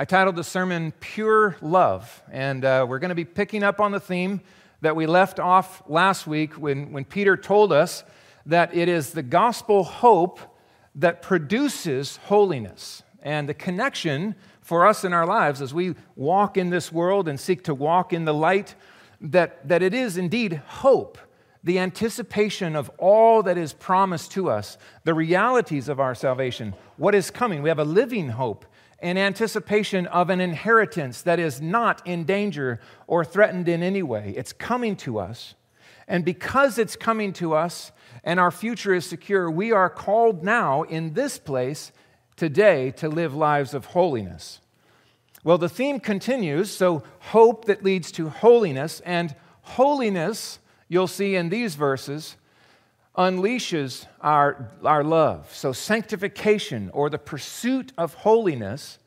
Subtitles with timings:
[0.00, 3.92] I titled the sermon Pure Love, and uh, we're going to be picking up on
[3.92, 4.40] the theme
[4.80, 8.02] that we left off last week when, when Peter told us
[8.46, 10.40] that it is the gospel hope
[10.94, 13.02] that produces holiness.
[13.22, 17.38] And the connection for us in our lives as we walk in this world and
[17.38, 18.74] seek to walk in the light,
[19.20, 21.18] that, that it is indeed hope,
[21.62, 27.14] the anticipation of all that is promised to us, the realities of our salvation, what
[27.14, 27.60] is coming.
[27.60, 28.64] We have a living hope
[29.02, 34.34] in anticipation of an inheritance that is not in danger or threatened in any way.
[34.36, 35.54] It's coming to us.
[36.06, 37.92] And because it's coming to us
[38.24, 41.92] and our future is secure, we are called now in this place
[42.36, 44.60] today to live lives of holiness.
[45.44, 50.58] Well, the theme continues so, hope that leads to holiness, and holiness,
[50.88, 52.36] you'll see in these verses,
[53.16, 55.52] unleashes our, our love.
[55.54, 58.98] So, sanctification or the pursuit of holiness,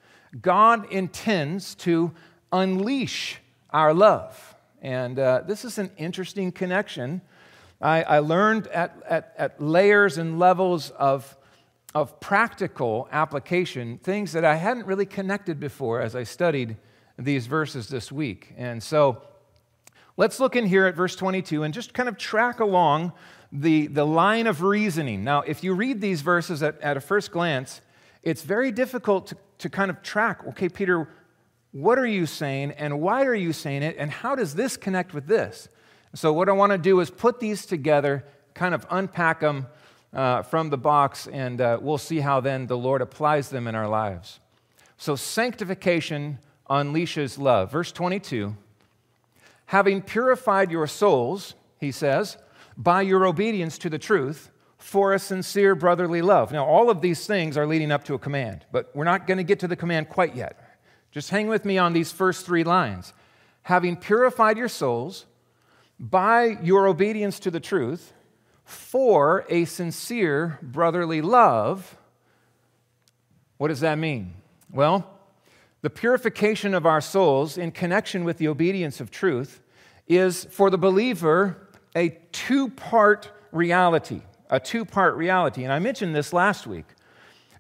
[0.42, 2.12] God intends to
[2.52, 3.40] unleash
[3.70, 4.56] our love.
[4.82, 7.22] And uh, this is an interesting connection.
[7.82, 11.38] I, I learned at, at, at layers and levels of,
[11.96, 16.78] of practical application things that I hadn't really connected before as I studied
[17.18, 18.54] these verses this week.
[18.58, 19.24] And so,
[20.18, 23.14] let's look in here at verse 22 and just kind of track along
[23.52, 25.24] the, the line of reasoning.
[25.24, 27.82] Now, if you read these verses at, at a first glance,
[28.24, 31.08] it's very difficult to, to kind of track okay, Peter,
[31.72, 35.14] what are you saying and why are you saying it and how does this connect
[35.14, 35.68] with this?
[36.16, 39.66] So, what I want to do is put these together, kind of unpack them
[40.14, 43.74] uh, from the box, and uh, we'll see how then the Lord applies them in
[43.74, 44.40] our lives.
[44.98, 46.38] So, sanctification
[46.70, 47.72] unleashes love.
[47.72, 48.56] Verse 22
[49.74, 52.38] Having purified your souls, he says,
[52.78, 56.52] by your obedience to the truth for a sincere brotherly love.
[56.52, 59.40] Now, all of these things are leading up to a command, but we're not going
[59.40, 60.78] to get to the command quite yet.
[61.10, 63.14] Just hang with me on these first three lines.
[63.64, 65.26] Having purified your souls
[66.00, 68.14] by your obedience to the truth
[68.64, 71.98] for a sincere brotherly love.
[73.58, 74.36] What does that mean?
[74.72, 75.10] Well,
[75.82, 79.62] the purification of our souls in connection with the obedience of truth
[80.08, 81.58] is for the believer
[81.96, 84.22] a two part reality.
[84.50, 85.64] A two part reality.
[85.64, 86.86] And I mentioned this last week.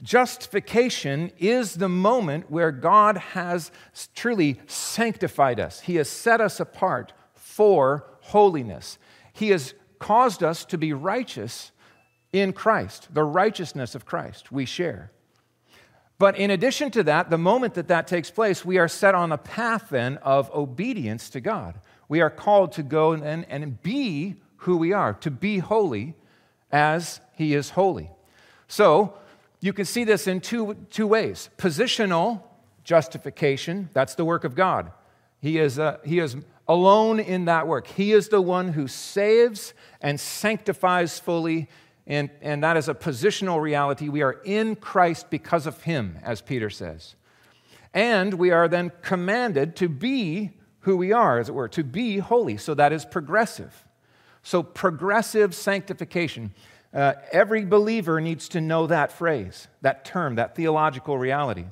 [0.01, 3.71] Justification is the moment where God has
[4.13, 8.97] truly sanctified us, He has set us apart for holiness.
[9.31, 11.71] He has caused us to be righteous
[12.33, 15.11] in Christ, the righteousness of Christ we share.
[16.17, 19.31] But in addition to that, the moment that that takes place, we are set on
[19.31, 21.79] a path then of obedience to God.
[22.13, 26.13] We are called to go and, and be who we are, to be holy
[26.72, 28.12] as He is holy.
[28.68, 29.16] So,
[29.62, 32.44] you can see this in two, two ways positional
[32.84, 34.91] justification, that's the work of God.
[35.41, 36.38] He is, uh, he is
[36.68, 37.88] alone in that work.
[37.88, 41.68] He is the one who saves and sanctifies fully,
[42.06, 44.07] and, and that is a positional reality.
[44.07, 47.16] We are in Christ because of Him, as Peter says.
[47.91, 50.52] And we are then commanded to be
[50.83, 52.57] who we are, as it were, to be holy.
[52.57, 53.85] So that is progressive.
[54.44, 56.53] So, progressive sanctification.
[56.94, 61.66] Uh, every believer needs to know that phrase, that term, that theological reality.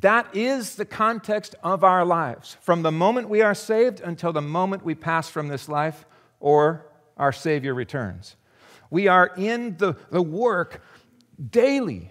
[0.00, 4.42] That is the context of our lives from the moment we are saved until the
[4.42, 6.04] moment we pass from this life
[6.40, 6.86] or
[7.16, 8.36] our Savior returns.
[8.90, 10.82] We are in the, the work
[11.50, 12.10] daily,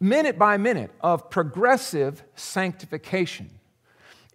[0.00, 3.50] minute by minute, of progressive sanctification.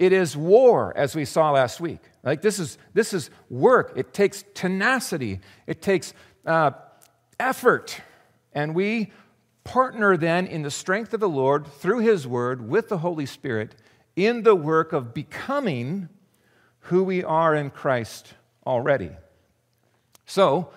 [0.01, 1.99] It is war, as we saw last week.
[2.23, 3.93] Like this is, this is work.
[3.95, 6.71] It takes tenacity, it takes uh,
[7.39, 8.01] effort.
[8.51, 9.11] And we
[9.63, 13.75] partner then in the strength of the Lord through His Word with the Holy Spirit
[14.15, 16.09] in the work of becoming
[16.85, 18.33] who we are in Christ
[18.65, 19.11] already.
[20.25, 20.71] So,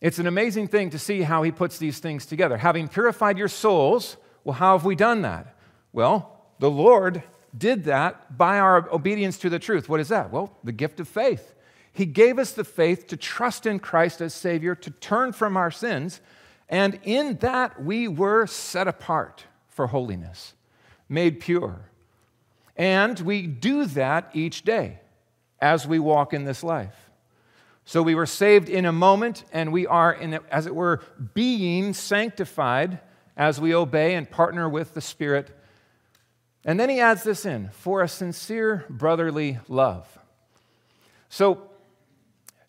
[0.00, 2.56] it's an amazing thing to see how He puts these things together.
[2.56, 5.54] Having purified your souls, well, how have we done that?
[5.92, 7.22] Well, the Lord
[7.56, 9.88] did that by our obedience to the truth.
[9.88, 10.30] What is that?
[10.30, 11.54] Well, the gift of faith.
[11.92, 15.70] He gave us the faith to trust in Christ as Savior, to turn from our
[15.70, 16.20] sins,
[16.68, 20.54] and in that we were set apart for holiness,
[21.08, 21.90] made pure.
[22.76, 24.98] And we do that each day
[25.60, 27.10] as we walk in this life.
[27.84, 31.02] So we were saved in a moment, and we are, in, as it were,
[31.34, 32.98] being sanctified
[33.36, 35.56] as we obey and partner with the Spirit
[36.64, 40.18] and then he adds this in for a sincere brotherly love.
[41.28, 41.70] So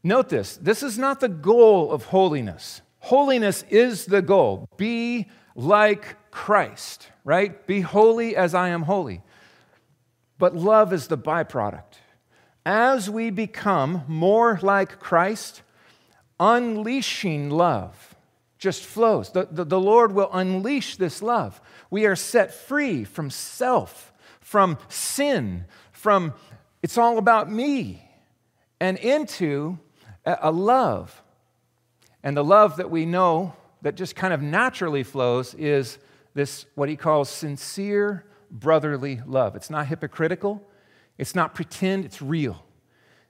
[0.04, 2.82] note this this is not the goal of holiness.
[3.00, 4.68] Holiness is the goal.
[4.78, 7.66] Be like Christ, right?
[7.68, 9.22] Be holy as I am holy.
[10.38, 12.00] but love is the byproduct.
[12.66, 15.62] As we become more like Christ,
[16.40, 18.16] unleashing love
[18.58, 19.30] just flows.
[19.32, 21.62] The, the, the, Lord will unleash this love.
[21.96, 24.12] We are set free from self,
[24.42, 25.64] from sin,
[25.94, 26.34] from
[26.84, 28.06] it's all about me,
[28.82, 29.80] and into
[30.26, 31.24] a, love.
[32.22, 35.98] And the love that we know that just kind of naturally flows is
[36.34, 39.56] this, what he calls sincere brotherly love.
[39.56, 40.68] It's not hypocritical,
[41.18, 42.62] it's not pretend, it's real.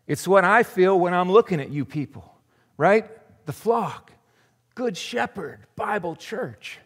[0.08, 2.36] It's what I feel when I'm looking at you people,
[2.78, 3.06] right?
[3.46, 4.12] The flock,
[4.74, 6.80] Good Shepherd, Bible Church.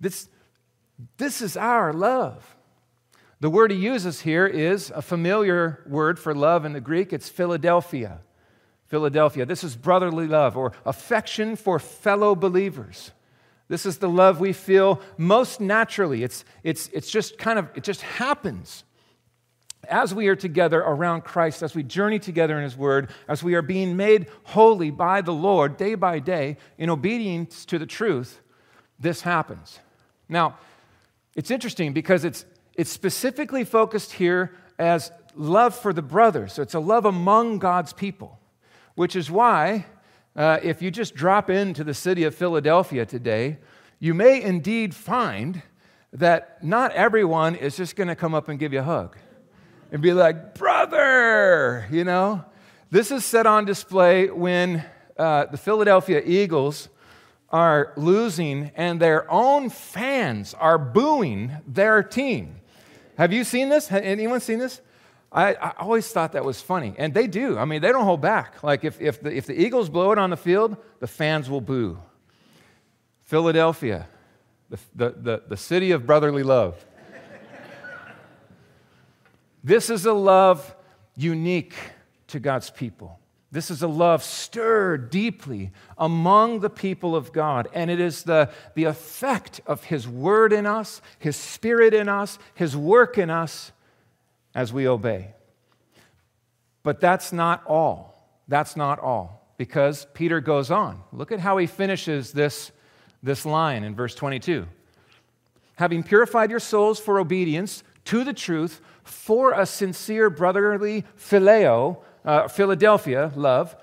[0.00, 0.30] This,
[1.16, 2.56] this is our love.
[3.40, 7.12] The word he uses here is a familiar word for love in the Greek.
[7.12, 8.20] It's Philadelphia.
[8.86, 9.46] Philadelphia.
[9.46, 13.10] This is brotherly love or affection for fellow believers.
[13.68, 16.22] This is the love we feel most naturally.
[16.22, 18.84] It's, it's, it's just kind of, it just happens
[19.88, 23.54] as we are together around Christ, as we journey together in His Word, as we
[23.54, 28.40] are being made holy by the Lord day by day in obedience to the truth,
[29.00, 29.80] this happens.
[30.28, 30.58] Now,
[31.34, 32.44] it's interesting because it's,
[32.74, 36.52] it's specifically focused here as love for the brothers.
[36.52, 38.38] So it's a love among God's people,
[38.94, 39.86] which is why,
[40.36, 43.58] uh, if you just drop into the city of Philadelphia today,
[43.98, 45.62] you may indeed find
[46.12, 49.16] that not everyone is just going to come up and give you a hug
[49.90, 52.44] and be like, brother, you know?
[52.90, 54.84] This is set on display when
[55.16, 56.88] uh, the Philadelphia Eagles
[57.52, 62.56] are losing and their own fans are booing their team.
[63.18, 63.92] Have you seen this?
[63.92, 64.80] Anyone seen this?
[65.30, 66.94] I, I, always thought that was funny.
[66.98, 67.58] And they do.
[67.58, 68.62] I mean, they don't hold back.
[68.62, 71.62] Like, if, if, the, if the Eagles blow it on the field, the fans will
[71.62, 71.98] boo.
[73.22, 74.08] Philadelphia,
[74.68, 76.84] the, the, the, the city of brotherly love.
[79.64, 80.74] This is a love
[81.16, 81.74] unique
[82.28, 83.20] to God's people.
[83.52, 87.68] This is a love stirred deeply among the people of God.
[87.74, 92.38] And it is the, the effect of His word in us, His spirit in us,
[92.54, 93.70] His work in us
[94.54, 95.34] as we obey.
[96.82, 98.26] But that's not all.
[98.48, 99.46] That's not all.
[99.58, 101.02] Because Peter goes on.
[101.12, 102.72] Look at how he finishes this,
[103.22, 104.66] this line in verse 22.
[105.76, 112.48] Having purified your souls for obedience to the truth, for a sincere brotherly phileo, uh,
[112.48, 113.76] Philadelphia, love.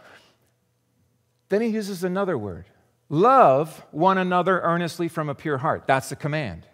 [1.50, 2.66] Then he uses another word
[3.12, 5.86] love one another earnestly from a pure heart.
[5.88, 6.68] That's the command.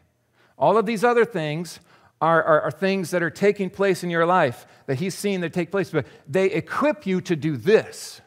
[0.58, 1.80] All of these other things
[2.22, 5.54] are, are, are, things that are taking place in your life that he's seen that
[5.54, 8.22] take place, but they equip you to do this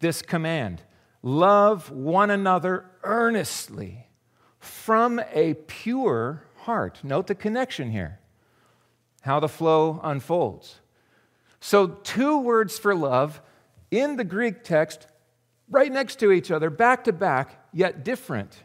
[0.00, 0.82] this command
[1.22, 4.06] love one another earnestly
[4.58, 6.98] from a pure heart.
[7.02, 8.18] Note the connection here
[9.22, 10.79] how the flow unfolds.
[11.60, 13.40] So, two words for love
[13.90, 15.06] in the Greek text,
[15.68, 18.62] right next to each other, back to back, yet different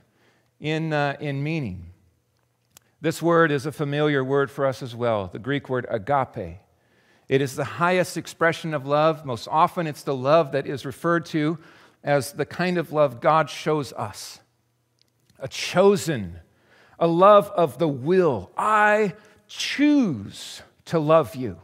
[0.60, 1.92] in, uh, in meaning.
[3.02, 6.60] This word is a familiar word for us as well the Greek word agape.
[7.28, 9.26] It is the highest expression of love.
[9.26, 11.58] Most often, it's the love that is referred to
[12.04, 14.40] as the kind of love God shows us
[15.38, 16.40] a chosen,
[16.98, 18.52] a love of the will.
[18.58, 19.16] I
[19.48, 21.60] choose to love you.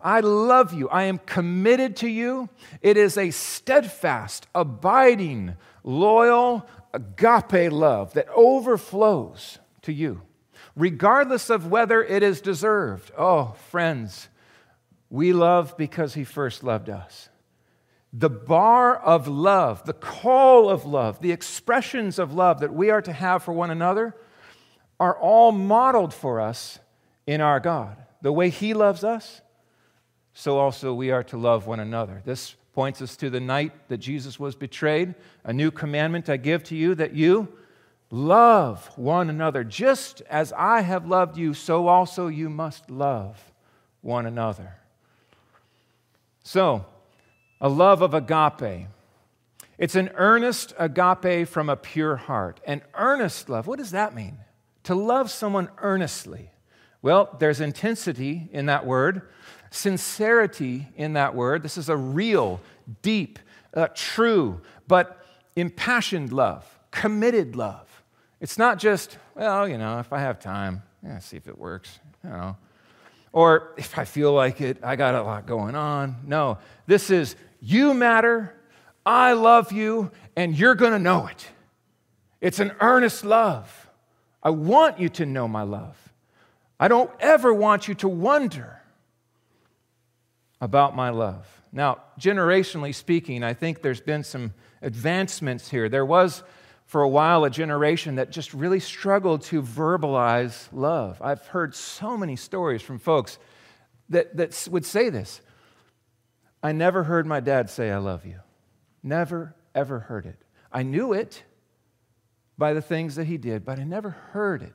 [0.00, 0.88] I love you.
[0.88, 2.48] I am committed to you.
[2.82, 10.22] It is a steadfast, abiding, loyal, agape love that overflows to you,
[10.76, 13.10] regardless of whether it is deserved.
[13.16, 14.28] Oh, friends,
[15.10, 17.28] we love because He first loved us.
[18.12, 23.02] The bar of love, the call of love, the expressions of love that we are
[23.02, 24.16] to have for one another
[24.98, 26.78] are all modeled for us
[27.26, 27.96] in our God.
[28.22, 29.42] The way He loves us,
[30.38, 32.22] so also we are to love one another.
[32.24, 35.14] This points us to the night that Jesus was betrayed.
[35.42, 37.48] A new commandment I give to you that you
[38.10, 39.64] love one another.
[39.64, 43.52] Just as I have loved you, so also you must love
[44.00, 44.76] one another.
[46.44, 46.86] So,
[47.60, 48.86] a love of agape.
[49.76, 52.60] It's an earnest agape from a pure heart.
[52.64, 54.38] An earnest love, what does that mean?
[54.88, 56.50] to love someone earnestly.
[57.02, 59.20] Well, there's intensity in that word,
[59.70, 61.62] sincerity in that word.
[61.62, 62.60] This is a real,
[63.02, 63.38] deep,
[63.74, 65.24] uh, true, but
[65.56, 67.86] impassioned love, committed love.
[68.40, 71.98] It's not just, well, you know, if I have time, yeah, see if it works,
[72.24, 72.56] you know.
[73.32, 76.16] Or if I feel like it, I got a lot going on.
[76.26, 78.54] No, this is you matter,
[79.04, 81.48] I love you, and you're going to know it.
[82.40, 83.90] It's an earnest love.
[84.42, 85.96] I want you to know my love.
[86.78, 88.77] I don't ever want you to wonder
[90.60, 91.46] about my love.
[91.72, 95.88] Now, generationally speaking, I think there's been some advancements here.
[95.88, 96.42] There was,
[96.86, 101.20] for a while, a generation that just really struggled to verbalize love.
[101.20, 103.38] I've heard so many stories from folks
[104.08, 105.40] that, that would say this
[106.62, 108.40] I never heard my dad say, I love you.
[109.02, 110.38] Never, ever heard it.
[110.72, 111.44] I knew it
[112.56, 114.74] by the things that he did, but I never heard it.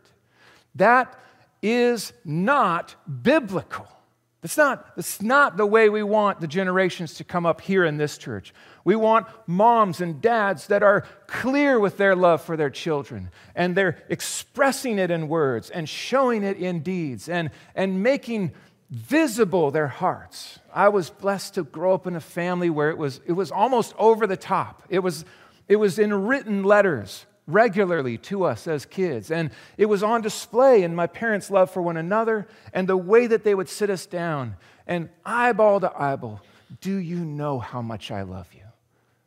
[0.75, 1.19] That
[1.61, 3.87] is not biblical.
[4.43, 7.95] That's not, that's not the way we want the generations to come up here in
[7.95, 8.53] this church.
[8.83, 13.73] We want moms and dads that are clear with their love for their children and
[13.73, 18.51] they're expressing it in words and showing it in deeds and, and making
[18.89, 20.59] visible their hearts.
[20.73, 23.95] I was blessed to grow up in a family where it was, it was almost
[23.97, 24.83] over the top.
[24.89, 25.23] It was,
[25.69, 29.31] it was in written letters regularly to us as kids.
[29.31, 33.27] And it was on display in my parents' love for one another and the way
[33.27, 34.55] that they would sit us down
[34.87, 36.41] and eyeball to eyeball.
[36.81, 38.63] Do you know how much I love you?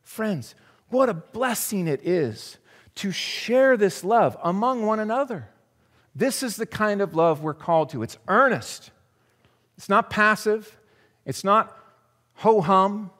[0.03, 0.55] Friends,
[0.89, 2.57] what a blessing it is
[2.95, 5.49] to share this love among one another.
[6.15, 8.01] This is the kind of love we're called to.
[8.01, 8.91] It's earnest,
[9.77, 10.79] it's not passive,
[11.25, 11.77] it's not
[12.35, 13.11] ho hum.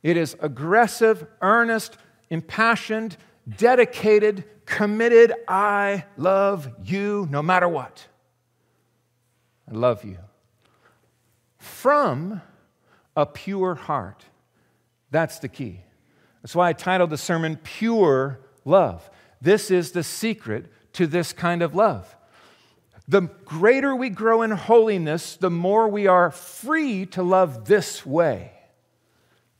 [0.00, 1.96] It is aggressive, earnest,
[2.30, 3.16] impassioned,
[3.56, 8.06] dedicated, committed, I love you no matter what.
[9.70, 10.18] I love you.
[11.58, 12.42] From
[13.16, 14.24] a pure heart.
[15.10, 15.80] That's the key.
[16.42, 19.08] That's why I titled the sermon Pure Love.
[19.40, 22.16] This is the secret to this kind of love.
[23.06, 28.57] The greater we grow in holiness, the more we are free to love this way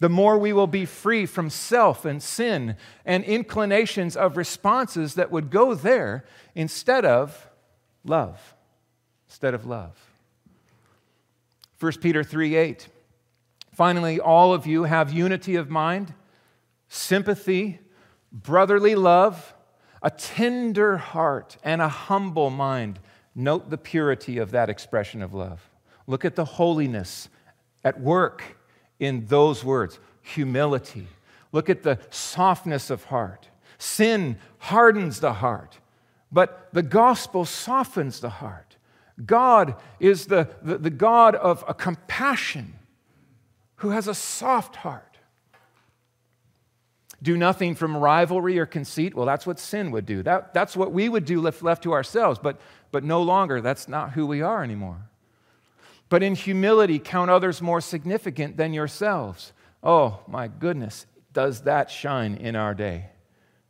[0.01, 5.33] the more we will be free from self and sin and inclinations of responses that
[5.33, 6.25] would go there
[6.55, 7.49] instead of
[8.05, 8.55] love.
[9.29, 9.97] Instead of love.
[11.81, 12.89] 1 Peter 3 8.
[13.73, 16.13] Finally, all of you have unity of mind,
[16.89, 17.79] sympathy,
[18.33, 19.55] brotherly love,
[20.03, 22.99] a tender heart, and a humble mind.
[23.35, 25.71] Note the purity of that expression of love.
[26.09, 27.29] Look at the holiness
[27.85, 28.58] at work
[28.99, 31.09] in those words humility.
[31.53, 33.49] Look at the softness of heart.
[33.79, 35.79] Sin hardens the heart,
[36.33, 38.77] but the gospel softens the heart.
[39.25, 42.75] God is the, the, the God of a compassion
[43.77, 45.05] who has a soft heart.
[47.21, 49.15] Do nothing from rivalry or conceit.
[49.15, 50.23] Well, that's what sin would do.
[50.23, 52.61] That, that's what we would do left, left to ourselves, but,
[52.93, 53.61] but no longer.
[53.61, 55.08] That's not who we are anymore
[56.09, 59.53] but in humility count others more significant than yourselves.
[59.83, 63.07] Oh, my goodness, does that shine in our day?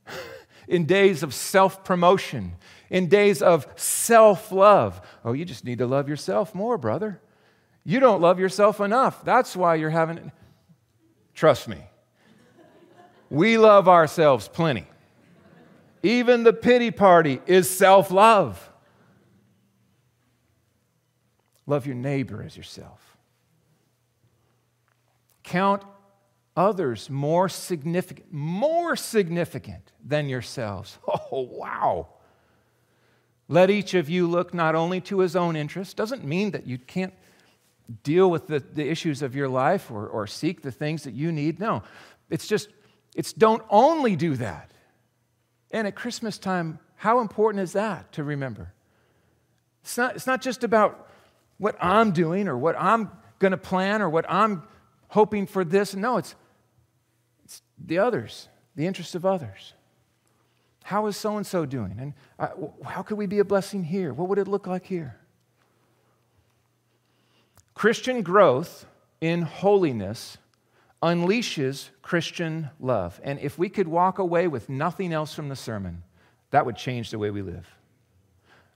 [0.68, 2.52] in days of self promotion,
[2.90, 5.00] in days of self love.
[5.24, 7.20] Oh, you just need to love yourself more, brother.
[7.84, 9.24] You don't love yourself enough.
[9.24, 10.30] That's why you're having it.
[11.34, 11.78] Trust me,
[13.30, 14.86] we love ourselves plenty.
[16.02, 18.67] Even the pity party is self love.
[21.68, 23.18] Love your neighbor as yourself.
[25.42, 25.82] Count
[26.56, 30.98] others more significant, more significant than yourselves.
[31.30, 32.08] Oh, wow.
[33.48, 36.78] Let each of you look not only to his own interest, doesn't mean that you
[36.78, 37.12] can't
[38.02, 41.30] deal with the, the issues of your life or, or seek the things that you
[41.30, 41.60] need.
[41.60, 41.82] No,
[42.30, 42.70] it's just,
[43.14, 44.70] it's don't only do that.
[45.70, 48.72] And at Christmas time, how important is that to remember?
[49.82, 51.07] It's not, it's not just about
[51.58, 54.62] what I'm doing or what I'm going to plan or what I'm
[55.08, 55.94] hoping for this.
[55.94, 56.34] No, it's,
[57.44, 59.74] it's the others, the interests of others.
[60.84, 61.96] How is so and so doing?
[62.00, 62.48] And uh,
[62.84, 64.12] how could we be a blessing here?
[64.12, 65.16] What would it look like here?
[67.74, 68.86] Christian growth
[69.20, 70.38] in holiness
[71.02, 73.20] unleashes Christian love.
[73.22, 76.02] And if we could walk away with nothing else from the sermon,
[76.50, 77.68] that would change the way we live.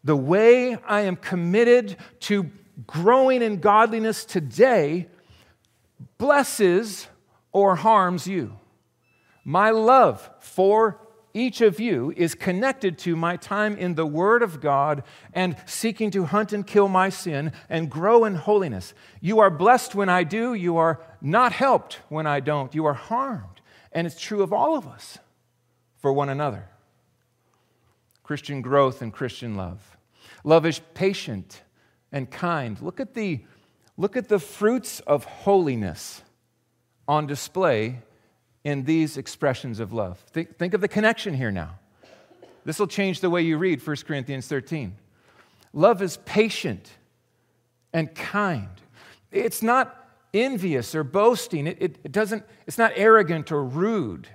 [0.05, 2.51] The way I am committed to
[2.87, 5.09] growing in godliness today
[6.19, 7.09] blesses
[7.53, 8.59] or harms you.
[9.45, 11.01] My love for
[11.35, 16.11] each of you is connected to my time in the Word of God and seeking
[16.11, 18.93] to hunt and kill my sin and grow in holiness.
[19.21, 22.95] You are blessed when I do, you are not helped when I don't, you are
[22.95, 23.61] harmed.
[23.93, 25.19] And it's true of all of us
[25.99, 26.69] for one another.
[28.23, 29.97] Christian growth and Christian love.
[30.45, 31.63] Love is patient
[32.13, 32.81] and kind.
[32.81, 33.41] Look at the,
[33.97, 36.23] look at the fruits of holiness
[37.09, 38.01] on display
[38.65, 40.19] in these expressions of love.
[40.31, 41.79] Think, think of the connection here now.
[42.65, 44.95] This will change the way you read 1 Corinthians 13.
[45.73, 46.93] Love is patient
[47.93, 48.69] and kind.
[49.33, 49.99] It's not
[50.33, 51.67] envious or boasting.
[51.67, 54.29] It, it, it, doesn't, it's not arrogant or rude.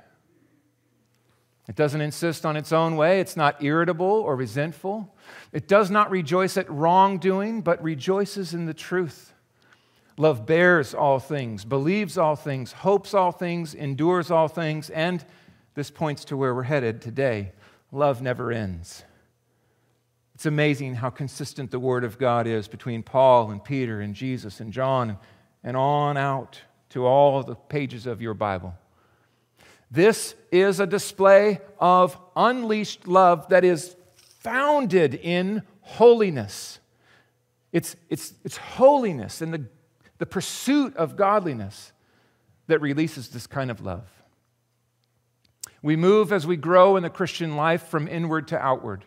[1.67, 3.19] It doesn't insist on its own way.
[3.19, 5.13] It's not irritable or resentful.
[5.51, 9.33] It does not rejoice at wrongdoing, but rejoices in the truth.
[10.17, 15.23] Love bears all things, believes all things, hopes all things, endures all things, and
[15.75, 17.51] this points to where we're headed today.
[17.91, 19.03] Love never ends.
[20.33, 24.59] It's amazing how consistent the Word of God is between Paul and Peter and Jesus
[24.59, 25.17] and John
[25.63, 28.73] and on out to all the pages of your Bible.
[29.89, 33.95] This is a display of unleashed love that is
[34.39, 36.79] founded in holiness.
[37.71, 39.65] It's, it's, it's holiness and the,
[40.17, 41.91] the pursuit of godliness
[42.67, 44.07] that releases this kind of love.
[45.81, 49.05] We move as we grow in the Christian life from inward to outward.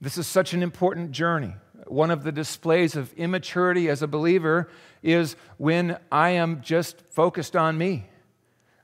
[0.00, 1.54] This is such an important journey.
[1.86, 4.68] One of the displays of immaturity as a believer
[5.02, 8.08] is when I am just focused on me.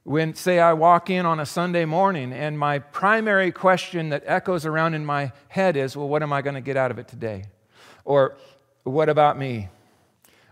[0.05, 4.67] When, say, I walk in on a Sunday morning and my primary question that echoes
[4.67, 7.09] around in my head is, well, what am I going to get out of it
[7.09, 7.45] today?
[8.05, 8.37] Or,
[8.83, 9.71] what about me?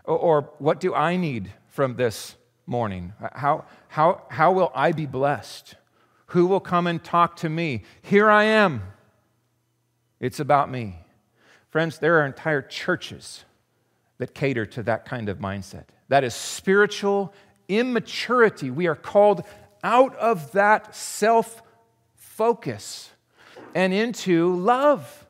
[0.05, 3.13] Or, or what do I need from this morning?
[3.33, 5.75] How, how, how will I be blessed?
[6.27, 7.83] Who will come and talk to me?
[8.01, 8.81] Here I am.
[10.19, 10.95] It's about me.
[11.69, 13.45] Friends, there are entire churches
[14.17, 15.85] that cater to that kind of mindset.
[16.07, 17.33] That is spiritual
[17.67, 18.69] immaturity.
[18.69, 19.43] We are called
[19.83, 21.61] out of that self
[22.15, 23.11] focus
[23.75, 25.25] and into love,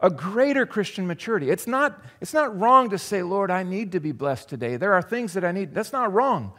[0.00, 1.50] a greater Christian maturity.
[1.50, 4.76] It's not, it's not wrong to say, Lord, I need to be blessed today.
[4.76, 5.74] There are things that I need.
[5.74, 6.52] That's not wrong.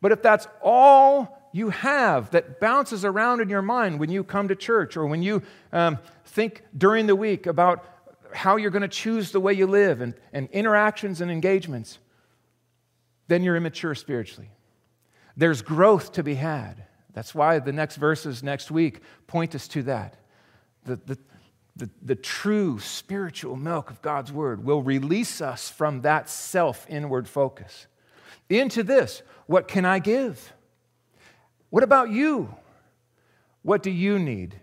[0.00, 4.48] But if that's all you have that bounces around in your mind when you come
[4.48, 5.42] to church or when you
[5.72, 7.86] um, think during the week about
[8.34, 11.98] how you're going to choose the way you live and, and interactions and engagements,
[13.28, 14.50] then you're immature spiritually.
[15.36, 16.84] There's growth to be had.
[17.12, 20.16] That's why the next verses next week point us to that.
[20.84, 21.18] The, the,
[21.76, 27.28] the, the true spiritual milk of God's word will release us from that self inward
[27.28, 27.86] focus
[28.48, 30.52] into this what can I give?
[31.70, 32.54] What about you?
[33.62, 34.60] What do you need?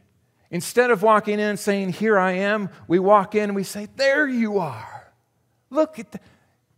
[0.50, 4.28] Instead of walking in saying, Here I am, we walk in and we say, There
[4.28, 5.12] you are.
[5.70, 6.20] Look at the,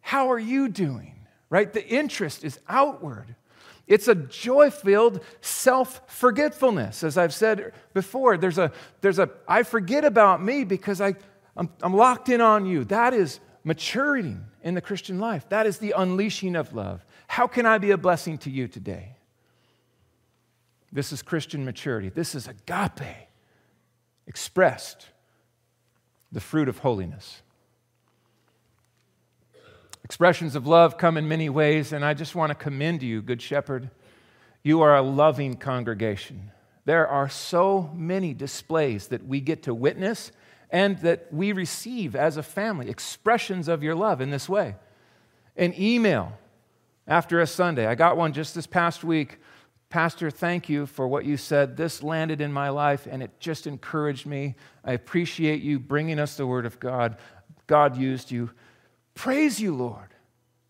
[0.01, 1.12] how are you doing?
[1.53, 1.71] Right?
[1.71, 3.35] The interest is outward.
[3.85, 7.03] It's a joy filled self forgetfulness.
[7.03, 11.13] As I've said before, there's a, there's a, I forget about me because I,
[11.55, 12.85] I'm, I'm locked in on you.
[12.85, 15.47] That is maturity in the Christian life.
[15.49, 17.05] That is the unleashing of love.
[17.27, 19.17] How can I be a blessing to you today?
[20.91, 22.09] This is Christian maturity.
[22.09, 23.27] This is agape
[24.25, 25.05] expressed,
[26.31, 27.42] the fruit of holiness.
[30.03, 33.41] Expressions of love come in many ways, and I just want to commend you, Good
[33.41, 33.89] Shepherd.
[34.61, 36.51] You are a loving congregation.
[36.85, 40.31] There are so many displays that we get to witness
[40.69, 44.75] and that we receive as a family, expressions of your love in this way.
[45.55, 46.33] An email
[47.07, 47.85] after a Sunday.
[47.85, 49.39] I got one just this past week
[49.93, 51.77] Pastor, thank you for what you said.
[51.77, 54.55] This landed in my life and it just encouraged me.
[54.83, 57.17] I appreciate you bringing us the Word of God.
[57.67, 58.49] God used you.
[59.15, 60.09] Praise you, Lord.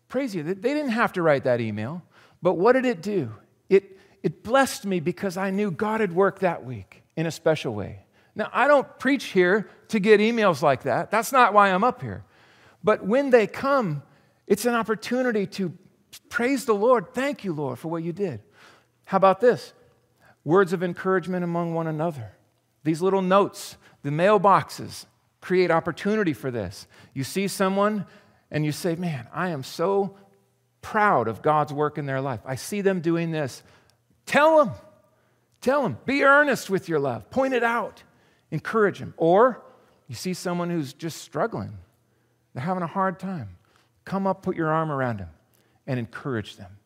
[0.08, 0.42] Praise you.
[0.42, 2.02] They didn't have to write that email,
[2.42, 3.32] but what did it do?
[3.68, 7.74] It, it blessed me because I knew God had worked that week in a special
[7.74, 8.04] way.
[8.34, 11.10] Now, I don't preach here to get emails like that.
[11.10, 12.24] That's not why I'm up here.
[12.82, 14.02] But when they come,
[14.46, 15.72] it's an opportunity to
[16.28, 17.14] praise the Lord.
[17.14, 18.40] Thank you, Lord, for what you did.
[19.06, 19.72] How about this?
[20.44, 22.32] Words of encouragement among one another.
[22.82, 25.06] These little notes, the mailboxes
[25.40, 26.86] create opportunity for this.
[27.14, 28.06] You see someone
[28.50, 30.16] and you say, Man, I am so
[30.80, 32.40] proud of God's work in their life.
[32.44, 33.62] I see them doing this.
[34.26, 34.74] Tell them.
[35.60, 35.98] Tell them.
[36.04, 37.30] Be earnest with your love.
[37.30, 38.02] Point it out.
[38.50, 39.14] Encourage them.
[39.16, 39.62] Or
[40.08, 41.78] you see someone who's just struggling,
[42.52, 43.56] they're having a hard time.
[44.04, 45.30] Come up, put your arm around them,
[45.86, 46.76] and encourage them.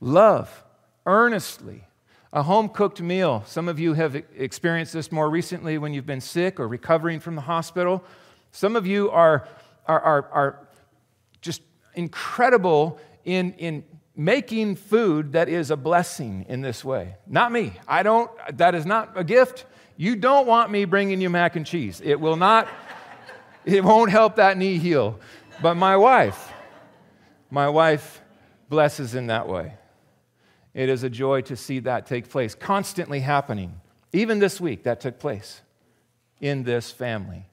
[0.00, 0.64] Love
[1.04, 1.84] earnestly.
[2.32, 3.42] A home cooked meal.
[3.46, 7.34] Some of you have experienced this more recently when you've been sick or recovering from
[7.34, 8.04] the hospital.
[8.52, 9.48] Some of you are,
[9.86, 10.68] are, are, are
[11.94, 13.84] incredible in, in
[14.16, 17.16] making food that is a blessing in this way.
[17.26, 17.72] Not me.
[17.88, 19.64] I don't, that is not a gift.
[19.96, 22.00] You don't want me bringing you mac and cheese.
[22.04, 22.68] It will not,
[23.64, 25.18] it won't help that knee heal.
[25.62, 26.52] But my wife,
[27.50, 28.20] my wife
[28.68, 29.74] blesses in that way.
[30.72, 33.80] It is a joy to see that take place, constantly happening.
[34.12, 35.60] Even this week, that took place
[36.40, 37.46] in this family.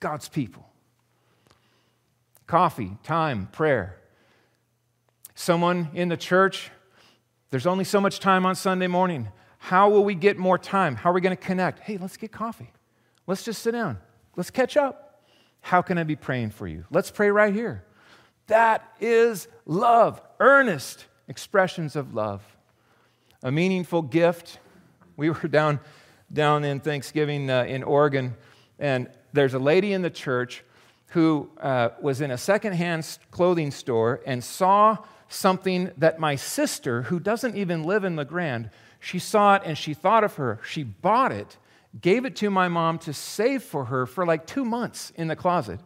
[0.00, 0.67] God's people.
[2.48, 4.00] Coffee, time, prayer.
[5.36, 6.70] Someone in the church,
[7.50, 9.28] there's only so much time on Sunday morning.
[9.58, 10.96] How will we get more time?
[10.96, 11.80] How are we going to connect?
[11.80, 12.72] Hey, let's get coffee.
[13.26, 13.98] Let's just sit down.
[14.34, 15.22] Let's catch up.
[15.60, 16.84] How can I be praying for you?
[16.90, 17.84] Let's pray right here.
[18.46, 22.42] That is love, earnest expressions of love.
[23.42, 24.58] A meaningful gift.
[25.16, 25.80] We were down,
[26.32, 28.36] down in Thanksgiving uh, in Oregon,
[28.78, 30.64] and there's a lady in the church
[31.08, 37.18] who uh, was in a secondhand clothing store and saw something that my sister, who
[37.20, 40.60] doesn't even live in La Grande, she saw it and she thought of her.
[40.66, 41.56] She bought it,
[42.00, 45.36] gave it to my mom to save for her for like two months in the
[45.36, 45.80] closet.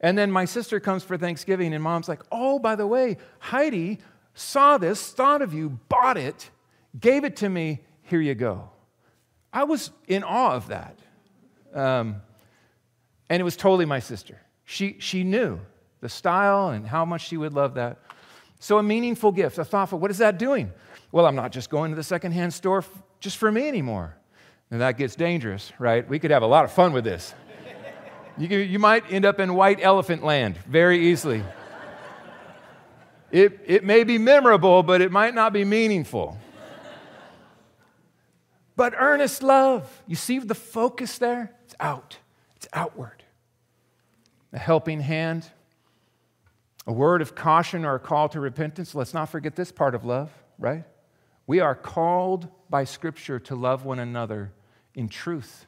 [0.00, 3.98] And then my sister comes for Thanksgiving, and mom's like, Oh, by the way, Heidi
[4.34, 6.50] saw this, thought of you, bought it,
[6.98, 7.80] gave it to me.
[8.02, 8.70] Here you go.
[9.52, 10.98] I was in awe of that.
[11.74, 12.22] Um,
[13.28, 14.40] and it was totally my sister.
[14.70, 15.60] She, she knew
[16.02, 17.96] the style and how much she would love that.
[18.60, 20.70] So, a meaningful gift, a thoughtful, what is that doing?
[21.10, 24.14] Well, I'm not just going to the secondhand store f- just for me anymore.
[24.70, 26.06] And that gets dangerous, right?
[26.06, 27.32] We could have a lot of fun with this.
[28.36, 31.42] you, you might end up in white elephant land very easily.
[33.30, 36.36] It, it may be memorable, but it might not be meaningful.
[38.76, 41.54] but earnest love, you see the focus there?
[41.64, 42.18] It's out,
[42.56, 43.17] it's outward.
[44.52, 45.50] A helping hand,
[46.86, 48.94] a word of caution or a call to repentance.
[48.94, 50.84] Let's not forget this part of love, right?
[51.46, 54.52] We are called by Scripture to love one another
[54.94, 55.66] in truth,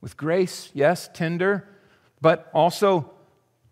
[0.00, 1.68] with grace, yes, tender,
[2.20, 3.10] but also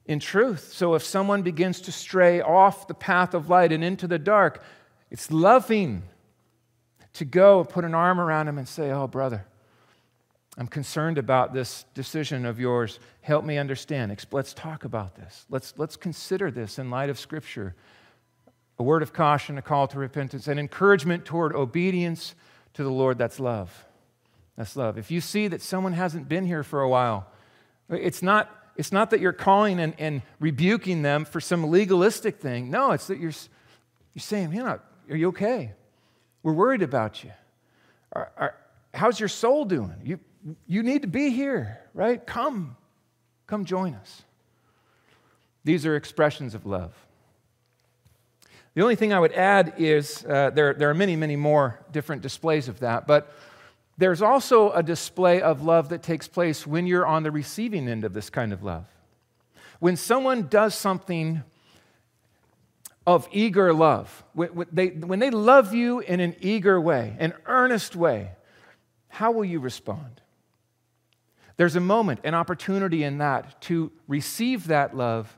[0.06, 0.72] in truth.
[0.72, 4.62] So if someone begins to stray off the path of light and into the dark,
[5.10, 6.02] it's loving
[7.14, 9.46] to go and put an arm around him and say, Oh, brother,
[10.60, 13.00] I'm concerned about this decision of yours.
[13.22, 14.14] Help me understand.
[14.30, 15.46] Let's talk about this.
[15.48, 17.74] Let's, let's consider this in light of Scripture.
[18.78, 22.34] A word of caution, a call to repentance, an encouragement toward obedience
[22.74, 23.16] to the Lord.
[23.16, 23.86] That's love.
[24.58, 24.98] That's love.
[24.98, 27.26] If you see that someone hasn't been here for a while,
[27.88, 32.70] it's not, it's not that you're calling and, and rebuking them for some legalistic thing.
[32.70, 33.32] No, it's that you're,
[34.12, 35.72] you're saying, you know, are you okay?
[36.42, 37.32] We're worried about you.
[38.12, 38.54] Are, are,
[38.92, 39.94] how's your soul doing?
[40.04, 40.20] You,
[40.66, 42.24] you need to be here, right?
[42.24, 42.76] Come.
[43.46, 44.22] Come join us.
[45.64, 46.94] These are expressions of love.
[48.74, 52.22] The only thing I would add is uh, there, there are many, many more different
[52.22, 53.34] displays of that, but
[53.98, 58.04] there's also a display of love that takes place when you're on the receiving end
[58.04, 58.86] of this kind of love.
[59.80, 61.42] When someone does something
[63.06, 67.96] of eager love, when they, when they love you in an eager way, an earnest
[67.96, 68.30] way,
[69.08, 70.19] how will you respond?
[71.60, 75.36] There's a moment, an opportunity in that to receive that love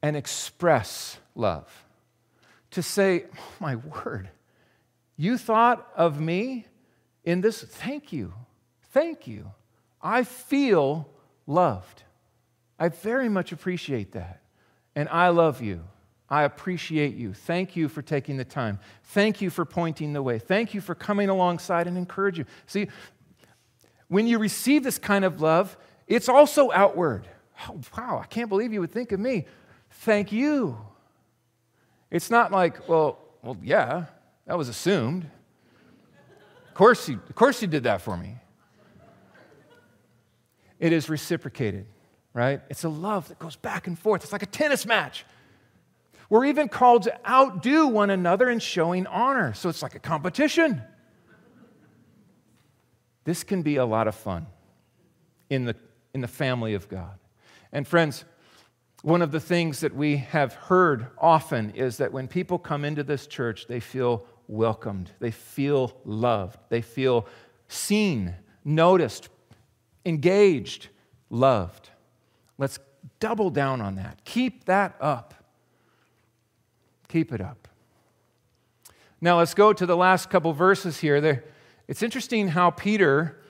[0.00, 1.84] and express love.
[2.70, 4.30] To say, oh, my word,
[5.14, 6.64] you thought of me
[7.22, 7.62] in this.
[7.62, 8.32] Thank you.
[8.92, 9.52] Thank you.
[10.00, 11.06] I feel
[11.46, 12.04] loved.
[12.78, 14.40] I very much appreciate that.
[14.94, 15.82] And I love you.
[16.30, 17.34] I appreciate you.
[17.34, 18.80] Thank you for taking the time.
[19.04, 20.38] Thank you for pointing the way.
[20.38, 22.46] Thank you for coming alongside and encouraging.
[22.66, 22.88] See,
[24.08, 27.26] when you receive this kind of love, it's also outward.
[27.68, 29.46] Oh, wow, I can't believe you would think of me.
[29.90, 30.78] Thank you.
[32.10, 34.06] It's not like, well, well, yeah,
[34.46, 35.28] that was assumed.
[36.68, 38.36] Of course, you, of course you did that for me.
[40.78, 41.86] It is reciprocated,
[42.34, 42.60] right?
[42.68, 44.22] It's a love that goes back and forth.
[44.22, 45.24] It's like a tennis match.
[46.28, 49.54] We're even called to outdo one another in showing honor.
[49.54, 50.82] So it's like a competition.
[53.26, 54.46] This can be a lot of fun
[55.50, 55.74] in the,
[56.14, 57.18] in the family of God.
[57.72, 58.24] And friends,
[59.02, 63.02] one of the things that we have heard often is that when people come into
[63.02, 67.26] this church, they feel welcomed, they feel loved, they feel
[67.66, 68.32] seen,
[68.64, 69.28] noticed,
[70.04, 70.88] engaged,
[71.28, 71.90] loved.
[72.58, 72.78] Let's
[73.18, 74.24] double down on that.
[74.24, 75.34] Keep that up.
[77.08, 77.66] Keep it up.
[79.20, 81.20] Now let's go to the last couple verses here.
[81.20, 81.44] There,
[81.88, 83.40] it's interesting how Peter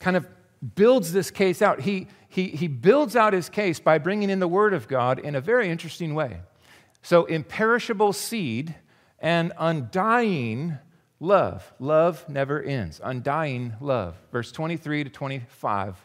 [0.00, 0.26] kind of
[0.74, 1.80] builds this case out.
[1.80, 5.34] He, he, he builds out his case by bringing in the Word of God in
[5.34, 6.40] a very interesting way.
[7.02, 8.76] So, imperishable seed
[9.18, 10.78] and undying
[11.18, 11.72] love.
[11.80, 13.00] Love never ends.
[13.02, 14.16] Undying love.
[14.30, 15.96] Verse 23 to 25.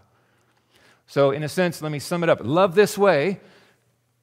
[1.05, 2.39] So, in a sense, let me sum it up.
[2.43, 3.39] Love this way,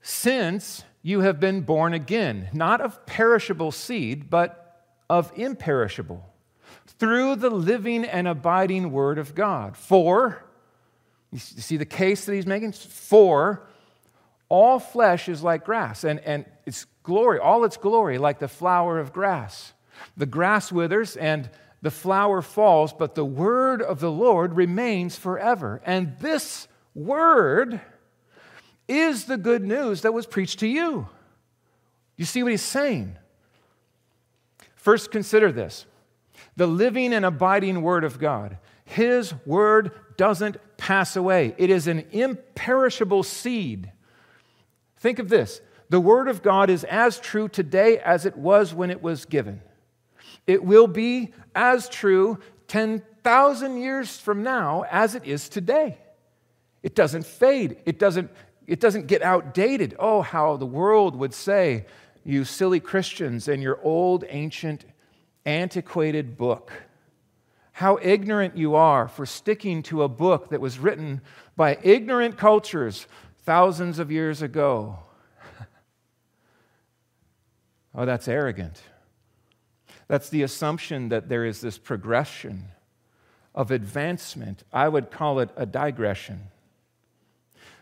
[0.03, 6.34] since you have been born again, not of perishable seed, but of imperishable
[6.99, 9.77] through the living and abiding Word of God.
[9.77, 10.45] For,
[11.33, 12.73] you see the case that he's making?
[12.73, 13.67] For
[14.49, 18.99] all flesh is like grass, and, and its glory, all its glory, like the flower
[18.99, 19.73] of grass.
[20.17, 21.51] The grass withers and
[21.83, 25.83] the flower falls, but the word of the Lord remains forever.
[25.85, 27.81] And this word
[28.89, 31.09] is the good news that was preached to you.
[32.17, 33.17] You see what he's saying?
[34.77, 35.87] First, consider this
[36.57, 38.59] the living and abiding word of God.
[38.85, 43.90] His word doesn't pass away, it is an imperishable seed.
[44.99, 48.90] Think of this the word of God is as true today as it was when
[48.90, 49.61] it was given.
[50.47, 52.38] It will be as true
[52.69, 55.99] 10,000 years from now as it is today.
[56.83, 58.31] It doesn't fade, it doesn't,
[58.67, 59.95] it doesn't get outdated.
[59.99, 61.87] Oh, how the world would say,
[62.25, 64.85] you silly Christians and your old, ancient,
[65.45, 66.73] antiquated book.
[67.73, 71.21] How ignorant you are for sticking to a book that was written
[71.57, 73.07] by ignorant cultures
[73.43, 74.99] thousands of years ago.
[77.95, 78.81] oh, that's arrogant.
[80.09, 82.67] That's the assumption that there is this progression
[83.55, 84.65] of advancement.
[84.73, 86.49] I would call it a digression.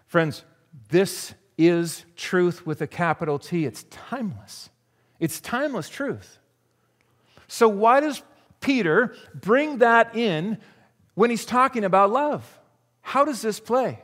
[0.07, 0.45] Friends,
[0.89, 3.67] this is truth with a capital T.
[3.67, 4.71] It's timeless.
[5.21, 6.39] It's timeless truth.
[7.53, 8.23] So, why does
[8.63, 10.57] Peter bring that in
[11.13, 12.59] when he's talking about love?
[13.03, 13.99] How does this play?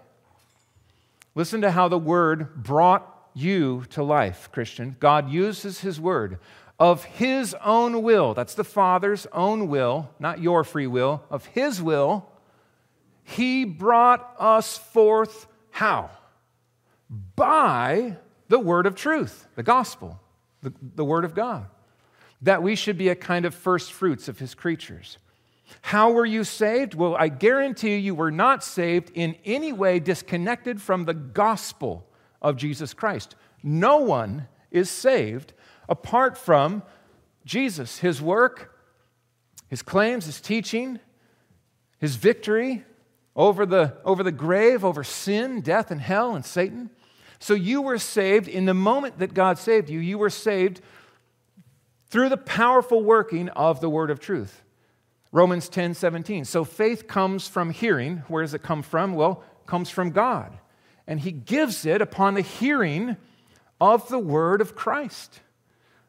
[1.35, 4.97] Listen to how the word brought you to life, Christian.
[5.01, 6.41] God uses his word
[6.79, 8.35] of his own will.
[8.35, 12.31] That's the Father's own will, not your free will, of his will.
[13.25, 16.11] He brought us forth how?
[17.35, 20.21] By the word of truth, the gospel,
[20.61, 21.67] the, the word of God.
[22.43, 25.19] That we should be a kind of first fruits of his creatures.
[25.83, 26.95] How were you saved?
[26.95, 32.07] Well, I guarantee you, were not saved in any way disconnected from the gospel
[32.41, 33.35] of Jesus Christ.
[33.63, 35.53] No one is saved
[35.89, 36.83] apart from
[37.45, 38.79] Jesus, his work,
[39.69, 41.01] his claims, his teaching,
[41.99, 42.85] his victory
[43.35, 46.91] over the, over the grave, over sin, death, and hell, and Satan.
[47.39, 50.81] So you were saved in the moment that God saved you, you were saved
[52.11, 54.63] through the powerful working of the word of truth.
[55.31, 56.45] Romans 10 17.
[56.45, 58.19] So faith comes from hearing.
[58.29, 59.15] Where does it come from?
[59.15, 60.57] Well, it comes from God.
[61.07, 63.17] And he gives it upon the hearing
[63.81, 65.41] of the word of Christ.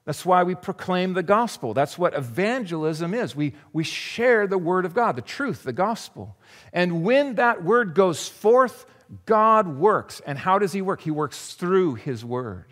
[0.06, 1.74] That's why we proclaim the gospel.
[1.74, 3.36] That's what evangelism is.
[3.36, 6.36] We, we share the word of God, the truth, the gospel.
[6.74, 8.86] And when that word goes forth,
[9.26, 10.20] God works.
[10.26, 11.02] And how does he work?
[11.02, 12.66] He works through his word.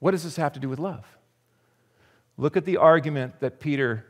[0.00, 1.06] What does this have to do with love?
[2.36, 4.06] Look at the argument that Peter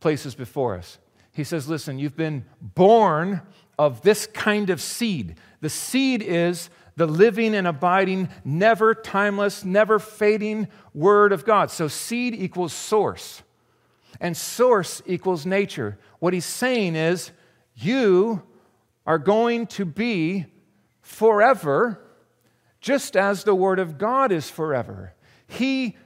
[0.00, 0.98] places before us.
[1.32, 3.42] He says, Listen, you've been born
[3.78, 5.36] of this kind of seed.
[5.60, 11.70] The seed is the living and abiding, never timeless, never fading Word of God.
[11.70, 13.42] So seed equals source,
[14.20, 15.96] and source equals nature.
[16.18, 17.30] What he's saying is,
[17.76, 18.42] you
[19.06, 20.46] are going to be
[21.02, 22.00] forever,
[22.80, 25.14] just as the Word of God is forever.
[25.48, 25.96] He,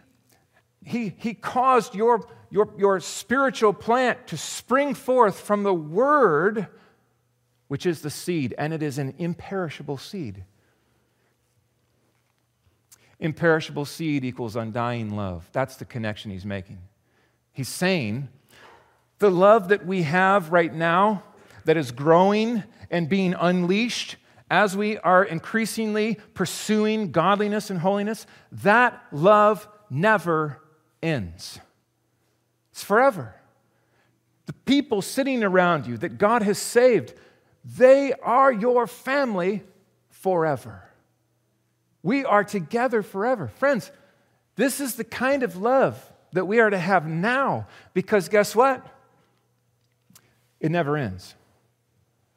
[0.82, 6.68] he, he caused your, your, your spiritual plant to spring forth from the Word,
[7.68, 10.44] which is the seed, and it is an imperishable seed.
[13.18, 15.48] Imperishable seed equals undying love.
[15.52, 16.78] That's the connection he's making.
[17.52, 18.28] He's saying
[19.18, 21.22] the love that we have right now,
[21.64, 24.16] that is growing and being unleashed
[24.52, 30.60] as we are increasingly pursuing godliness and holiness, that love never
[31.02, 31.58] ends.
[32.70, 33.34] It's forever.
[34.44, 37.14] The people sitting around you that God has saved,
[37.64, 39.62] they are your family
[40.10, 40.86] forever.
[42.02, 43.48] We are together forever.
[43.48, 43.90] Friends,
[44.56, 48.86] this is the kind of love that we are to have now because guess what?
[50.60, 51.34] It never ends.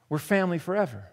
[0.07, 1.09] We're family forever.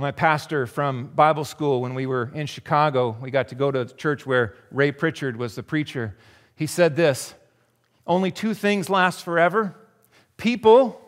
[0.00, 3.80] My pastor from Bible school, when we were in Chicago, we got to go to
[3.80, 6.16] a church where Ray Pritchard was the preacher.
[6.56, 7.34] He said this
[8.06, 9.76] Only two things last forever
[10.38, 10.98] people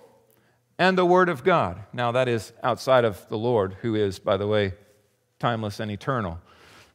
[0.79, 1.83] and the Word of God.
[1.95, 4.75] Now, that is outside of the Lord, who is, by the way,
[5.39, 6.39] timeless and eternal.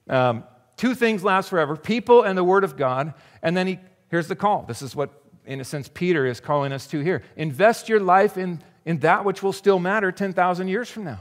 [0.07, 0.43] Um,
[0.75, 3.15] two things last forever people and the Word of God.
[3.41, 3.79] And then he,
[4.09, 4.65] here's the call.
[4.67, 5.09] This is what,
[5.47, 7.23] in a sense, Peter is calling us to here.
[7.35, 11.19] Invest your life in, in that which will still matter 10,000 years from now.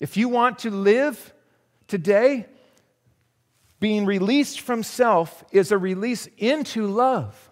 [0.00, 1.32] If you want to live
[1.88, 2.46] today,
[3.80, 7.50] being released from self is a release into love.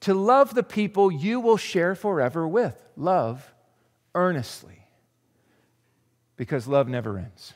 [0.00, 2.80] To love the people you will share forever with.
[2.96, 3.54] Love
[4.14, 4.80] earnestly.
[6.36, 7.54] because love never ends.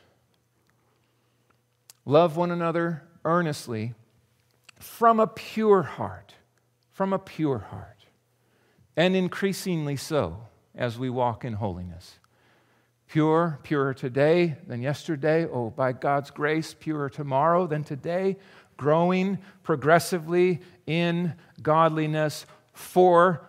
[2.05, 3.93] Love one another earnestly
[4.79, 6.33] from a pure heart,
[6.91, 8.05] from a pure heart,
[8.95, 12.19] and increasingly so as we walk in holiness.
[13.09, 15.45] Pure, purer today than yesterday.
[15.45, 18.37] Oh, by God's grace, purer tomorrow than today.
[18.77, 23.45] Growing progressively in godliness for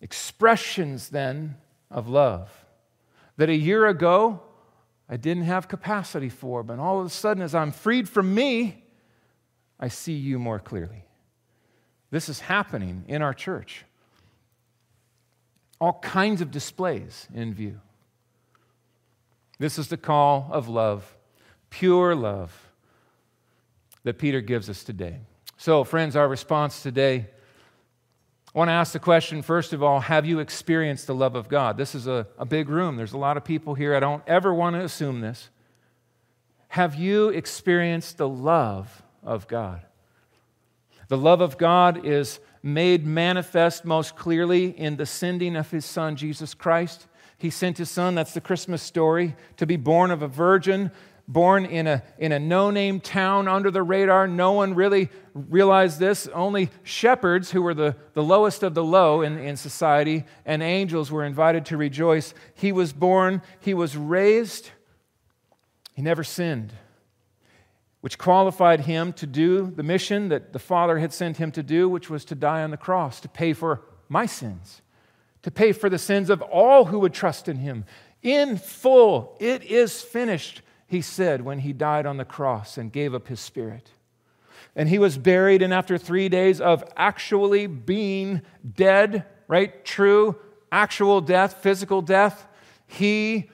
[0.00, 1.56] expressions then
[1.90, 2.50] of love
[3.40, 4.42] that a year ago
[5.08, 8.84] I didn't have capacity for, but all of a sudden, as I'm freed from me,
[9.80, 11.04] I see you more clearly.
[12.10, 13.86] This is happening in our church.
[15.80, 17.80] All kinds of displays in view.
[19.60, 21.16] This is the call of love,
[21.70, 22.72] pure love,
[24.02, 25.20] that Peter gives us today.
[25.56, 27.28] So, friends, our response today
[28.52, 31.48] I want to ask the question, first of all, have you experienced the love of
[31.48, 31.76] God?
[31.76, 32.96] This is a, a big room.
[32.96, 33.94] There's a lot of people here.
[33.94, 35.50] I don't ever want to assume this.
[36.66, 39.82] Have you experienced the love of God?
[41.06, 46.16] The love of God is made manifest most clearly in the sending of his son,
[46.16, 47.06] Jesus Christ.
[47.40, 50.90] He sent his son, that's the Christmas story, to be born of a virgin,
[51.26, 54.28] born in a, in a no name town under the radar.
[54.28, 56.26] No one really realized this.
[56.34, 61.10] Only shepherds, who were the, the lowest of the low in, in society, and angels
[61.10, 62.34] were invited to rejoice.
[62.54, 64.72] He was born, he was raised,
[65.94, 66.74] he never sinned,
[68.02, 71.88] which qualified him to do the mission that the Father had sent him to do,
[71.88, 74.82] which was to die on the cross, to pay for my sins,
[75.42, 77.84] to pay for the sins of all who would trust in him.
[78.22, 83.14] In full, it is finished he said when he died on the cross and gave
[83.14, 83.90] up his spirit.
[84.74, 88.42] And he was buried, and after three days of actually being
[88.74, 89.84] dead, right?
[89.84, 90.36] True,
[90.72, 92.46] actual death, physical death,
[92.88, 93.50] he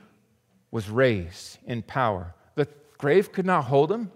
[0.71, 2.35] was raised in power.
[2.55, 4.11] The grave could not hold him.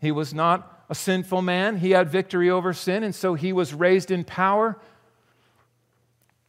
[0.00, 1.76] He was not a sinful man.
[1.76, 4.78] He had victory over sin, and so he was raised in power.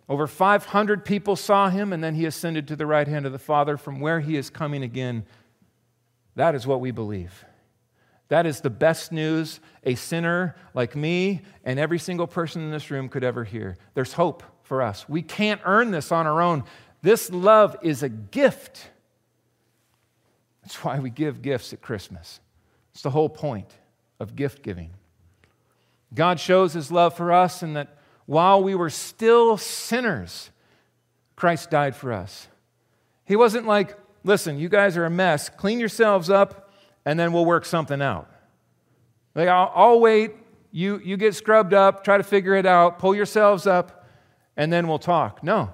[0.10, 3.40] Over 500 people saw him, and then he ascended to the right hand of the
[3.40, 5.26] Father, from where he is coming again
[6.36, 7.46] that is what we believe.
[8.30, 12.90] That is the best news a sinner like me and every single person in this
[12.90, 13.78] room could ever hear.
[13.94, 15.08] There's hope for us.
[15.08, 16.64] We can't earn this on our own.
[17.02, 18.90] This love is a gift.
[20.64, 22.40] That's why we give gifts at Christmas.
[22.94, 23.72] It's the whole point
[24.20, 24.92] of gift giving.
[26.16, 30.50] God shows his love for us in that while we were still sinners,
[31.36, 32.48] Christ died for us.
[33.26, 35.50] He wasn't like, listen, you guys are a mess.
[35.50, 36.72] Clean yourselves up,
[37.06, 38.30] and then we'll work something out.
[39.36, 40.34] Like, I'll, I'll wait.
[40.72, 44.08] You, you get scrubbed up, try to figure it out, pull yourselves up,
[44.58, 45.44] and then we'll talk.
[45.44, 45.72] No.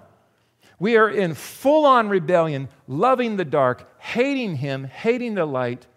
[0.80, 5.88] We are in full on rebellion, loving the dark, hating Him, hating the light,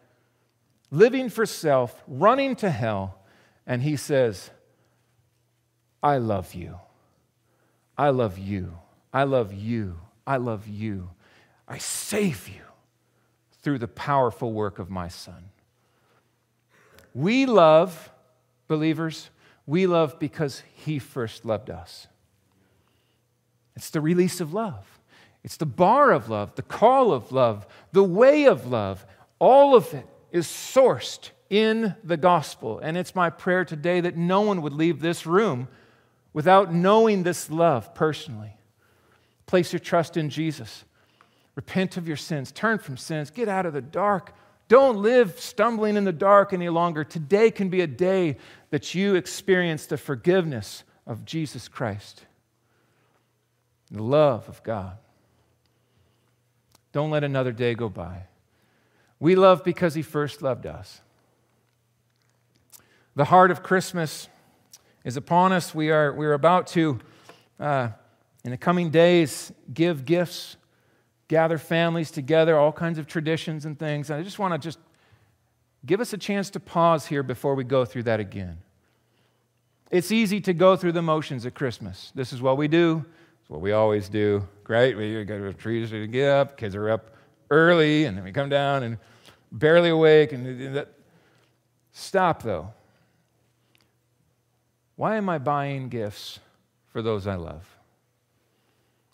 [0.91, 3.19] living for self, running to hell.
[3.67, 4.51] And He says,
[6.03, 6.79] I love you.
[7.97, 8.79] I love you.
[9.13, 9.99] I love you.
[10.27, 11.11] I love you.
[11.69, 12.63] I save you
[13.63, 15.51] through the powerful work of my Son.
[17.15, 18.11] We love,
[18.69, 19.31] believers,
[19.67, 22.09] we love because He first loved us.
[23.77, 25.01] It's the release of love,
[25.45, 29.05] it's the bar of love, the call of love, the way of love.
[29.39, 32.79] All of it is sourced in the gospel.
[32.79, 35.69] And it's my prayer today that no one would leave this room
[36.33, 38.57] without knowing this love personally.
[39.47, 40.85] Place your trust in Jesus.
[41.55, 44.35] Repent of your sins, turn from sins, get out of the dark.
[44.69, 47.05] Don't live stumbling in the dark any longer.
[47.05, 48.39] Today can be a day
[48.71, 52.25] that you experience the forgiveness of Jesus Christ,
[53.91, 54.97] the love of God.
[56.93, 58.25] Don't let another day go by.
[59.21, 61.03] We love because He first loved us.
[63.15, 64.29] The heart of Christmas
[65.05, 65.75] is upon us.
[65.75, 66.99] We are, we are about to,
[67.59, 67.89] uh,
[68.45, 70.57] in the coming days, give gifts
[71.33, 74.11] gather families together, all kinds of traditions and things.
[74.11, 74.79] And I just want to just
[75.87, 78.59] give us a chance to pause here before we go through that again.
[79.91, 82.13] It's easy to go through the motions at Christmas.
[82.15, 83.03] This is what we do.
[83.41, 84.47] It's what we always do.
[84.63, 84.95] Great.
[84.95, 86.59] We go to a tree to get up.
[86.59, 87.17] Kids are up
[87.51, 88.99] early, and then we come down and
[89.51, 90.33] barely awake.
[90.33, 90.89] And that.
[91.93, 92.75] Stop, though.
[94.97, 96.39] Why am I buying gifts
[96.89, 97.67] for those I love?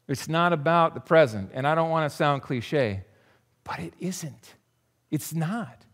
[0.09, 1.51] It's not about the present.
[1.53, 3.05] And I don't want to sound cliche,
[3.65, 4.55] but it isn't.
[5.11, 5.85] It's not.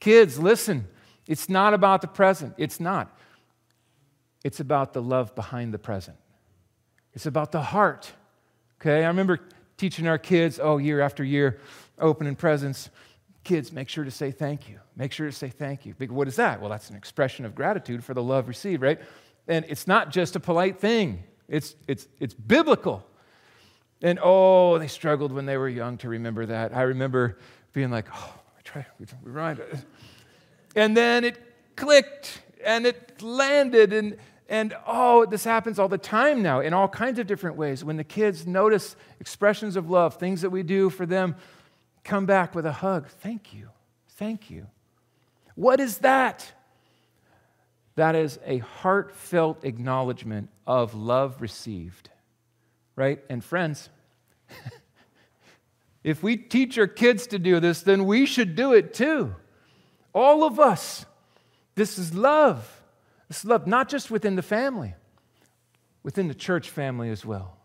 [0.00, 0.86] Kids, listen.
[1.26, 2.54] It's not about the present.
[2.56, 3.16] It's not.
[4.44, 6.16] It's about the love behind the present.
[7.12, 8.12] It's about the heart.
[8.80, 9.04] Okay?
[9.04, 9.40] I remember
[9.76, 11.60] teaching our kids, oh, year after year,
[11.98, 12.90] opening presents.
[13.44, 14.78] Kids, make sure to say thank you.
[14.96, 15.94] Make sure to say thank you.
[16.08, 16.60] What is that?
[16.60, 19.00] Well, that's an expression of gratitude for the love received, right?
[19.48, 23.04] And it's not just a polite thing, it's, it's, it's biblical.
[24.00, 26.76] And oh, they struggled when they were young to remember that.
[26.76, 27.38] I remember
[27.72, 29.60] being like, oh, I try, we remind.
[30.74, 31.40] And then it
[31.76, 33.92] clicked and it landed.
[33.92, 34.16] And,
[34.48, 37.84] and oh, this happens all the time now in all kinds of different ways.
[37.84, 41.36] When the kids notice expressions of love, things that we do for them,
[42.04, 43.08] come back with a hug.
[43.08, 43.68] Thank you.
[44.10, 44.66] Thank you.
[45.54, 46.52] What is that?
[47.96, 52.10] That is a heartfelt acknowledgement of love received,
[52.96, 53.22] right?
[53.28, 53.90] And friends,
[56.04, 59.34] if we teach our kids to do this, then we should do it too.
[60.14, 61.06] All of us.
[61.74, 62.82] This is love.
[63.28, 64.94] This is love, not just within the family,
[66.02, 67.56] within the church family as well.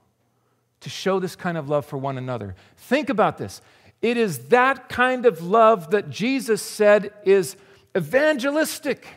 [0.82, 2.56] To show this kind of love for one another.
[2.78, 3.62] Think about this.
[4.02, 7.56] It is that kind of love that Jesus said is
[7.96, 9.08] evangelistic.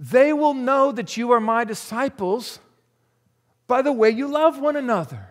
[0.00, 2.58] They will know that you are my disciples
[3.68, 5.28] by the way you love one another.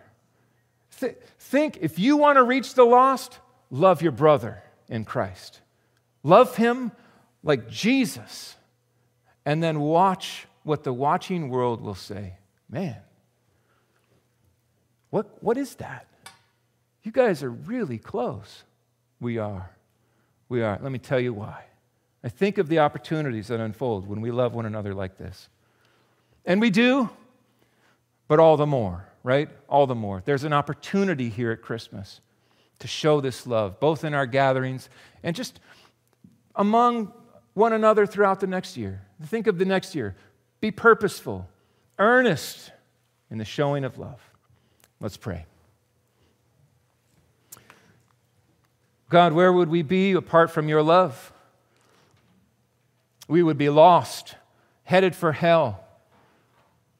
[0.98, 3.38] Th- think if you want to reach the lost,
[3.70, 5.60] love your brother in Christ.
[6.22, 6.92] Love him
[7.42, 8.56] like Jesus.
[9.44, 12.34] And then watch what the watching world will say.
[12.70, 12.96] Man,
[15.10, 16.06] what, what is that?
[17.02, 18.62] You guys are really close.
[19.20, 19.70] We are.
[20.48, 20.78] We are.
[20.82, 21.64] Let me tell you why.
[22.24, 25.48] I think of the opportunities that unfold when we love one another like this.
[26.44, 27.10] And we do,
[28.28, 29.48] but all the more, right?
[29.68, 30.22] All the more.
[30.24, 32.20] There's an opportunity here at Christmas
[32.78, 34.88] to show this love, both in our gatherings
[35.22, 35.60] and just
[36.54, 37.12] among
[37.54, 39.02] one another throughout the next year.
[39.24, 40.16] Think of the next year.
[40.60, 41.48] Be purposeful,
[41.98, 42.72] earnest
[43.30, 44.20] in the showing of love.
[45.00, 45.46] Let's pray.
[49.12, 51.32] God, where would we be apart from your love?
[53.32, 54.34] we would be lost,
[54.84, 55.82] headed for hell,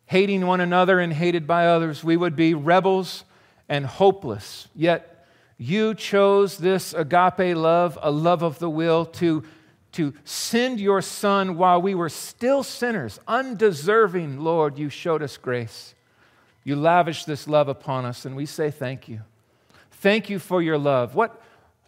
[0.07, 2.03] hating one another and hated by others.
[2.03, 3.25] We would be rebels
[3.69, 4.67] and hopeless.
[4.75, 5.27] Yet
[5.59, 9.45] you chose this agape love, a love of the will, to,
[9.93, 14.41] to send your Son while we were still sinners, undeserving.
[14.41, 15.95] Lord, you showed us grace.
[16.65, 19.21] You lavished this love upon us, and we say thank you.
[19.91, 21.15] Thank you for your love.
[21.15, 21.43] What,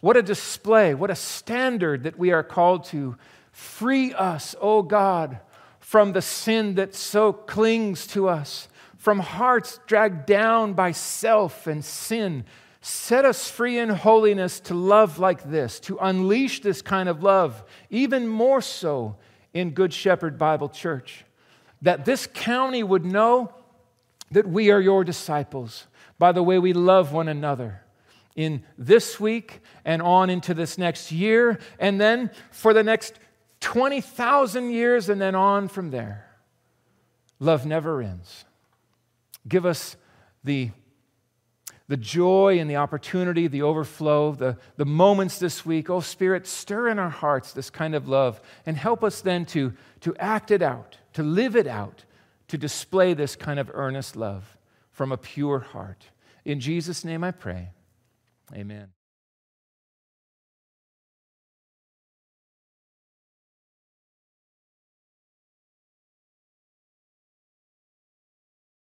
[0.05, 3.17] what a display, what a standard that we are called to
[3.51, 5.39] Free us, O God,
[5.79, 11.83] from the sin that so clings to us, from hearts dragged down by self and
[11.83, 12.45] sin.
[12.81, 17.63] Set us free in holiness to love like this, to unleash this kind of love,
[17.89, 19.15] even more so
[19.55, 21.25] in Good Shepherd Bible Church.
[21.81, 23.51] That this county would know
[24.29, 25.87] that we are your disciples
[26.19, 27.81] by the way we love one another
[28.35, 33.19] in this week and on into this next year, and then for the next
[33.61, 36.25] 20,000 years and then on from there.
[37.39, 38.45] Love never ends.
[39.47, 39.95] Give us
[40.43, 40.71] the,
[41.87, 45.89] the joy and the opportunity, the overflow, the, the moments this week.
[45.89, 49.73] Oh, Spirit, stir in our hearts this kind of love and help us then to,
[50.01, 52.05] to act it out, to live it out,
[52.49, 54.57] to display this kind of earnest love
[54.91, 56.05] from a pure heart.
[56.43, 57.69] In Jesus' name I pray.
[58.53, 58.94] Amen.